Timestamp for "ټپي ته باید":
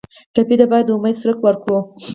0.33-0.85